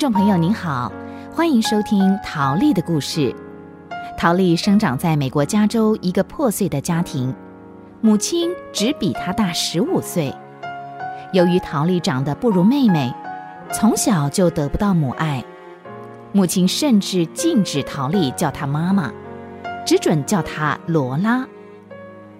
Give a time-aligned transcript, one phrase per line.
[0.00, 0.90] 众朋友您好，
[1.30, 3.36] 欢迎收听陶丽的故事。
[4.16, 7.34] 陶丽生长在美国加州一个破碎的家庭，
[8.00, 10.34] 母亲只比她大十五岁。
[11.34, 13.14] 由于陶丽长得不如妹妹，
[13.74, 15.44] 从小就得不到母爱，
[16.32, 19.12] 母亲甚至禁止陶丽叫她妈妈，
[19.84, 21.46] 只准叫她罗拉。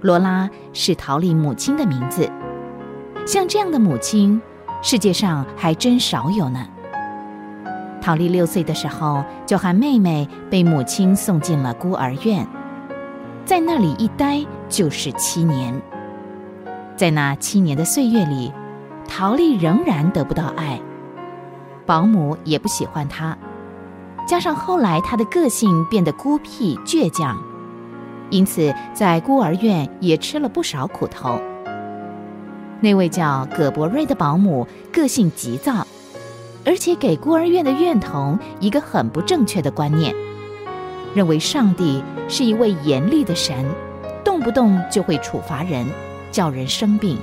[0.00, 2.26] 罗拉是陶丽母亲的名字。
[3.26, 4.40] 像这样的母亲，
[4.80, 6.66] 世界上还真少有呢。
[8.02, 12.44] 陶丽六岁的时候，就和妹妹被母亲送进了孤儿院，
[13.44, 15.80] 在那里一待就是七年。
[16.96, 18.52] 在那七年的岁月里，
[19.08, 20.80] 陶丽仍然得不到爱，
[21.86, 23.38] 保姆也不喜欢她，
[24.26, 27.38] 加上后来她的个性变得孤僻倔强，
[28.30, 31.40] 因此在孤儿院也吃了不少苦头。
[32.80, 35.81] 那位叫葛伯瑞的保姆个性急躁。
[36.72, 40.14] 而且给孤儿院的院童一个很不正确的观念，
[41.14, 43.66] 认为上帝是一位严厉的神，
[44.24, 45.86] 动不动就会处罚人，
[46.30, 47.18] 叫人生病。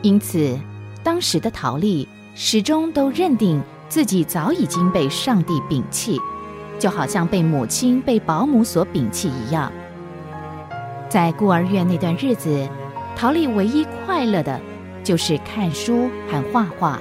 [0.00, 0.56] 因此，
[1.02, 6.16] 当时的陶丽始终都认定自己早已经被上帝摒弃，
[6.78, 9.72] 就好像被母亲、被保姆所摒弃一样。
[11.08, 12.68] 在孤儿院那段日子，
[13.16, 14.60] 陶丽唯一快乐的，
[15.02, 17.00] 就是看书和画画。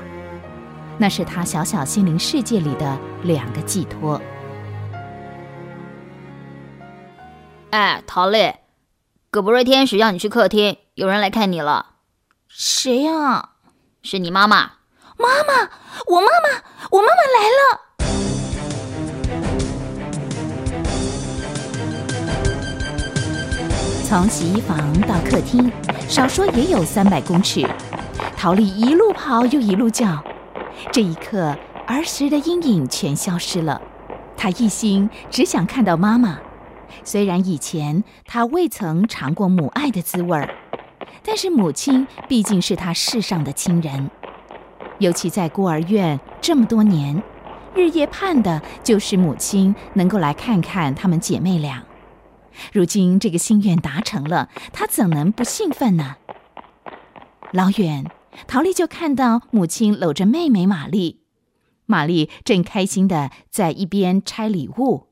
[0.97, 4.19] 那是他小小心灵世界里的两个寄托。
[7.69, 8.53] 哎，陶丽，
[9.29, 11.97] 葛布瑞天使要你去客厅，有人来看你了。
[12.47, 13.49] 谁呀？
[14.01, 14.71] 是你妈妈。
[15.19, 15.69] 妈妈，
[16.07, 17.81] 我妈妈，我妈妈来了。
[24.07, 25.71] 从洗衣房到客厅，
[26.07, 27.67] 少说也有三百公尺。
[28.37, 30.23] 陶丽一路跑，又一路叫。
[30.97, 33.79] 这一刻，儿时的阴影全消失了。
[34.35, 36.39] 他一心只想看到妈妈。
[37.03, 40.49] 虽然以前他未曾尝过母爱的滋味儿，
[41.21, 44.09] 但是母亲毕竟是他世上的亲人。
[44.97, 47.21] 尤其在孤儿院这么多年，
[47.75, 51.83] 日夜盼的就是母亲能够来看看她们姐妹俩。
[52.73, 56.15] 如今这个心愿达成了，他怎能不兴奋呢？
[57.51, 58.03] 老远。
[58.47, 61.23] 陶丽就看到母亲搂着妹妹玛丽，
[61.85, 65.07] 玛丽正开心的在一边拆礼物。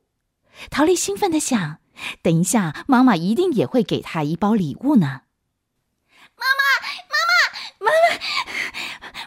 [0.69, 1.79] 陶丽兴奋的想：
[2.21, 5.21] 等一下，妈妈一定也会给她一包礼物呢。
[6.37, 6.61] 妈妈，
[7.11, 7.33] 妈妈，
[7.79, 8.17] 妈妈，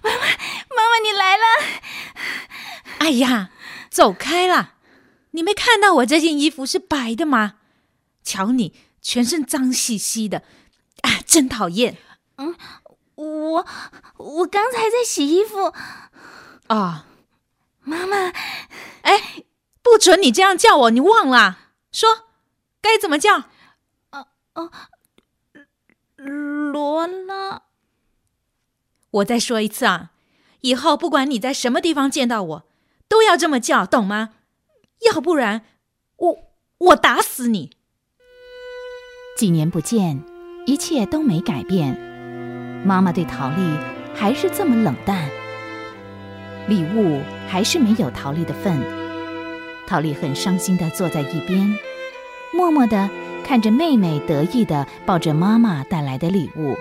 [0.02, 0.26] 妈妈，
[0.74, 1.44] 妈妈，你来了！
[2.98, 3.50] 哎呀，
[3.90, 4.74] 走开了！
[5.32, 7.56] 你没看到我这件衣服是白的吗？
[8.22, 10.44] 瞧你全身脏兮兮的，
[11.02, 11.96] 啊，真讨厌！
[12.36, 12.54] 嗯。
[13.48, 13.66] 我
[14.16, 15.72] 我刚才在洗衣服，
[16.68, 17.06] 啊，
[17.80, 18.32] 妈妈，
[19.02, 19.44] 哎，
[19.82, 21.58] 不准你这样叫我，你忘了？
[21.90, 22.08] 说
[22.80, 23.44] 该怎么叫？
[24.10, 24.70] 哦哦，
[26.72, 27.62] 罗拉。
[29.10, 30.10] 我再说一次啊，
[30.60, 32.68] 以后不管你在什么地方见到我，
[33.08, 34.34] 都要这么叫，懂吗？
[35.12, 35.64] 要不然
[36.16, 36.38] 我
[36.78, 37.70] 我打死你。
[39.36, 40.24] 几年不见，
[40.66, 42.07] 一切都没改变。
[42.84, 43.76] 妈妈对陶丽
[44.14, 45.28] 还是这么冷淡，
[46.66, 48.80] 礼物还是没有陶丽的份。
[49.86, 51.74] 陶丽很伤心的坐在一边，
[52.52, 53.08] 默默的
[53.44, 56.76] 看着妹妹得意的抱着妈妈带来的礼物。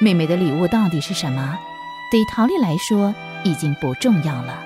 [0.00, 1.56] 妹妹的礼物到底是什么？
[2.10, 4.62] 对陶丽来说已经不重要了。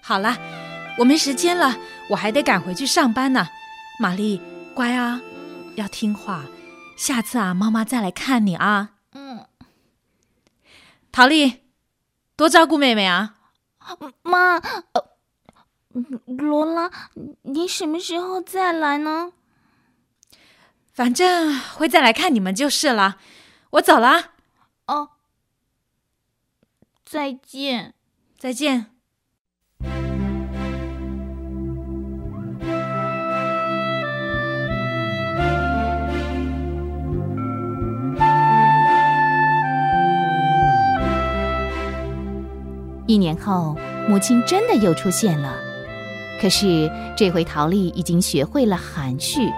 [0.00, 0.36] 好了，
[0.98, 1.76] 我没时间了，
[2.10, 3.48] 我还得赶回去上班呢。
[3.98, 4.40] 玛丽，
[4.74, 5.20] 乖啊，
[5.76, 6.44] 要听话。
[6.96, 8.94] 下次啊，妈妈再来看你啊。
[9.12, 9.46] 嗯，
[11.12, 11.62] 陶丽，
[12.34, 13.36] 多照顾妹妹啊。
[14.22, 14.60] 妈，
[16.24, 16.90] 罗拉，
[17.42, 19.32] 你什么时候再来呢？
[20.92, 23.18] 反正会再来看你们就是了。
[23.70, 24.32] 我走了。
[24.86, 25.10] 哦，
[27.04, 27.94] 再见，
[28.38, 28.95] 再见。
[43.06, 43.76] 一年后，
[44.08, 45.54] 母亲真的又出现了。
[46.40, 49.50] 可是这回陶丽已经学会了含蓄，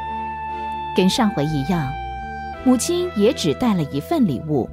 [0.97, 1.89] 跟上回一样，
[2.65, 4.69] 母亲也只带了一份礼物。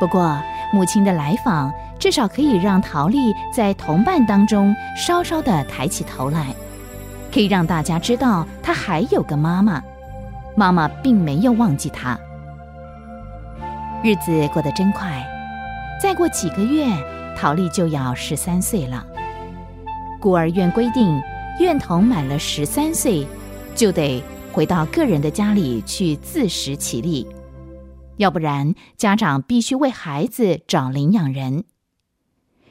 [0.00, 0.40] 不过，
[0.72, 6.54] 母亲的来访至少可以让陶丽在同伴当中稍稍的抬起头来，
[7.32, 9.82] 可以让大家知道她还有个妈妈，
[10.56, 12.18] 妈妈并没有忘记她。
[14.02, 15.24] 日子过得真快，
[16.02, 16.86] 再过几个月。
[17.36, 19.06] 陶丽就要十三岁了。
[20.20, 21.20] 孤儿院规定，
[21.60, 23.26] 院童满了十三岁，
[23.74, 24.22] 就得
[24.52, 27.26] 回到个人的家里去自食其力，
[28.16, 31.64] 要不然家长必须为孩子找领养人。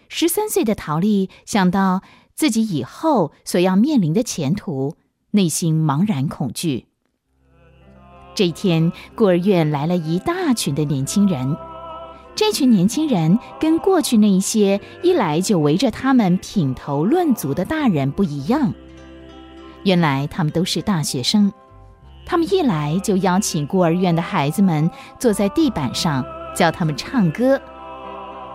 [0.09, 2.01] 十三岁的陶丽想到
[2.33, 4.95] 自己以后所要面临的前途，
[5.31, 6.87] 内心茫然恐惧。
[8.35, 11.55] 这一天，孤儿院来了一大群的年轻人。
[12.35, 18.73] 这群年轻人跟过去那一些一来就围着他们品头论足的大人不一样。
[19.83, 21.51] 原来他们都是大学生，
[22.25, 24.89] 他们一来就邀请孤儿院的孩子们
[25.19, 26.25] 坐在地板上，
[26.55, 27.61] 教他们唱歌。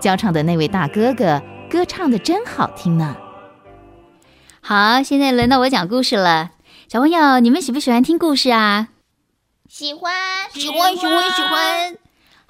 [0.00, 3.16] 教唱的那位大哥哥，歌唱的真好听呢。
[4.60, 6.50] 好，现在轮到我讲故事了。
[6.88, 8.88] 小朋友，你们喜不喜欢听故事啊？
[9.68, 10.12] 喜欢，
[10.52, 11.97] 喜欢，喜欢，喜欢。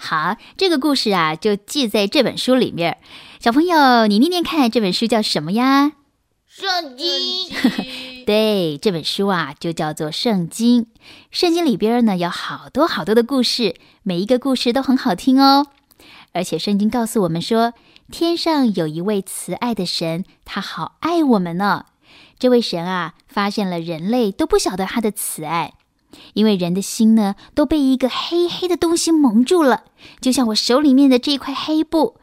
[0.01, 2.99] 好，这个故事啊，就记在这本书里面。
[3.41, 5.93] 小朋友，你念念看，这本书叫什么呀？
[6.47, 7.51] 圣经。
[8.25, 10.85] 对，这本书啊，就叫做《圣经》。
[11.33, 13.75] 圣经里边呢，有好多好多的故事，
[14.05, 15.67] 每一个故事都很好听哦。
[16.33, 17.73] 而且圣经告诉我们说，
[18.13, 21.87] 天上有一位慈爱的神，他好爱我们呢。
[22.39, 25.75] 这位神啊，发现了人类都不晓得他的慈爱。
[26.35, 29.85] 因为人的心呢，都被一个黑黑的东西蒙住了，
[30.21, 32.17] 就像我手里面的这块黑布。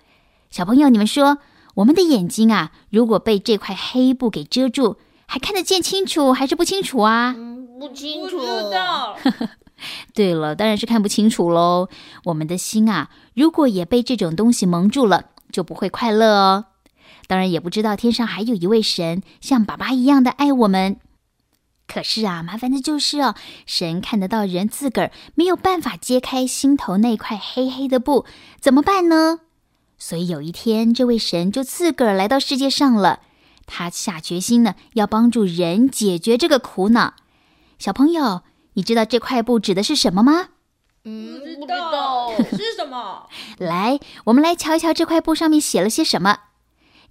[0.49, 1.39] 小朋友，你们说，
[1.75, 7.35] 我们的眼睛啊，如果被这块黑布给遮住，还看得见清楚，还是不清楚啊？
[7.37, 8.39] 嗯，不清楚。
[10.13, 11.89] 对了，当然是看不清楚喽。
[12.23, 16.65] 我们的心啊，如果也被这种东西蒙住了，就不会快乐哦。
[17.27, 20.97] 当然，也不知道天上还有一位神，像爸爸一样的爱我们。
[21.87, 23.35] 可是啊，麻烦的就是哦，
[23.65, 28.25] 神看得到人自个儿没有办法揭开心头那块黑黑的布，
[28.59, 29.41] 怎么办呢？
[29.97, 33.21] 所以有一天，这位神就自个儿来到世界上了。
[33.65, 37.13] 他下决心呢，要帮助人解决这个苦恼。
[37.79, 38.41] 小朋友，
[38.73, 40.49] 你知道这块布指的是什么吗？
[41.05, 43.27] 嗯，不知道 是什么。
[43.57, 46.39] 来，我们来瞧一瞧这块布上面写了些什么。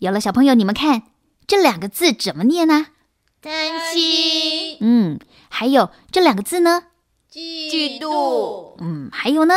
[0.01, 1.05] 有了，小朋友，你们看
[1.47, 2.89] 这两个字怎么念呢？
[3.45, 5.19] 担心，嗯，
[5.51, 6.85] 还有这两个字呢？
[7.31, 9.55] 嫉妒，嗯，还有呢？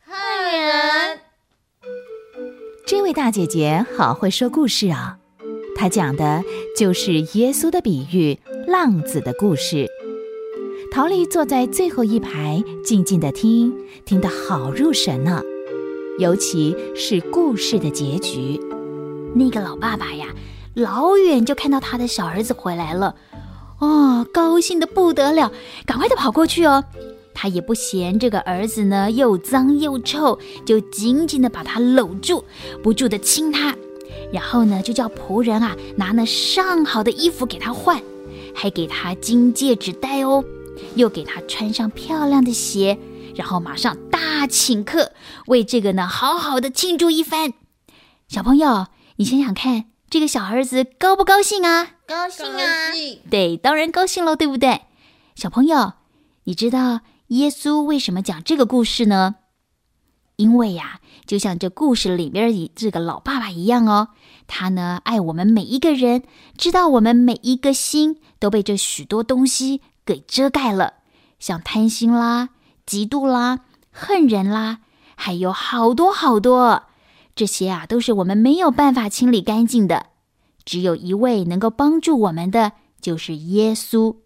[0.00, 1.20] 害人。
[2.86, 5.18] 这位大姐姐好会说故事啊！
[5.76, 6.42] 她讲的
[6.74, 9.86] 就是耶稣的比喻——浪子的故事。
[10.90, 13.76] 陶丽坐在最后一排，静静的听，
[14.06, 15.42] 听得好入神呢。
[16.18, 18.58] 尤其是故事的结局，
[19.34, 20.28] 那个老爸爸呀。
[20.78, 23.16] 老远就看到他的小儿子回来了，
[23.80, 25.50] 哦，高兴的不得了，
[25.84, 26.84] 赶快的跑过去哦。
[27.34, 32.44] 他也不嫌这个儿子呢又脏又臭，就紧紧的把他搂住，
[32.80, 33.76] 不住的亲他，
[34.32, 38.00] 然后呢就叫仆人啊拿那上好的衣服给他换，
[38.54, 40.44] 还给他金戒指戴哦，
[40.94, 42.96] 又给他穿上漂亮的鞋，
[43.34, 45.10] 然后马上大请客，
[45.46, 47.52] 为这个呢好好的庆祝一番。
[48.28, 48.86] 小朋友，
[49.16, 49.87] 你想想看。
[50.10, 51.90] 这个小儿子高不高兴啊？
[52.06, 52.64] 高兴啊！
[53.30, 54.82] 对，当然高兴了，对不对？
[55.34, 55.92] 小朋友，
[56.44, 59.36] 你知道耶稣为什么讲这个故事呢？
[60.36, 64.08] 因为呀，就像这故事里边的这个老爸爸一样哦，
[64.46, 66.22] 他呢爱我们每一个人，
[66.56, 70.94] 知道我们每一个心都被这许多东西给遮盖了，
[71.38, 72.48] 像贪心啦、
[72.86, 74.78] 嫉妒啦、恨人啦，
[75.16, 76.84] 还有好多好多。
[77.38, 80.06] 这些啊，都是我们没有办法清理干净的。
[80.64, 84.16] 只有一位能够帮助我们的，就是耶稣。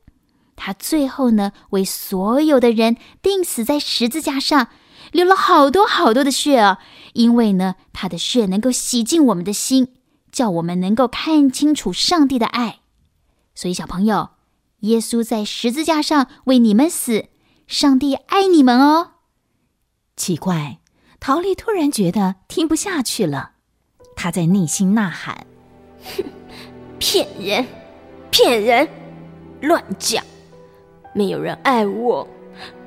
[0.57, 4.69] 他最后呢，为所有的人钉死在十字架上，
[5.13, 6.79] 流了好多好多的血啊！
[7.13, 9.89] 因为呢，他的血能够洗净我们的心，
[10.33, 12.81] 叫我们能够看清楚上帝的爱。
[13.55, 14.31] 所以，小朋友，
[14.81, 17.27] 耶稣在十字架上为你们死，
[17.67, 19.13] 上帝爱你们哦。
[20.17, 20.82] 奇怪。
[21.25, 23.53] 陶丽突然觉得听不下去了，
[24.17, 25.47] 她在内心呐喊
[26.17, 26.25] ：“哼，
[26.99, 27.65] 骗人，
[28.33, 28.89] 骗人，
[29.61, 30.25] 乱讲！
[31.15, 32.27] 没有人爱我，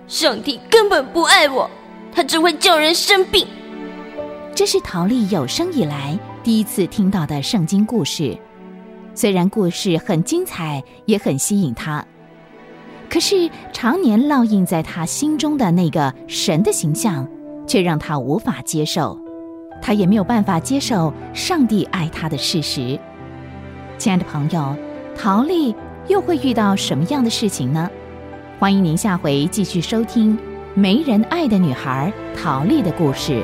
[0.10, 1.72] 上帝根本不爱我，
[2.12, 3.48] 他只会叫人生病。”
[4.54, 8.38] 这是陶丽有生以来第一次听到的圣经故事。
[9.14, 12.06] 虽然故事很精彩，也很吸引他，
[13.10, 17.26] 可是常年烙印在他心中的那个神的形象。
[17.68, 19.20] 却让他无法接受，
[19.82, 23.00] 他也没有办法接受上帝爱他的事实。
[23.98, 24.76] 亲爱的朋友，
[25.16, 25.76] 陶丽
[26.08, 27.90] 又会遇到什么样的事情呢？
[28.60, 30.38] 欢迎您下回继续收听
[30.74, 33.42] 《没人爱的女孩》陶丽的故事。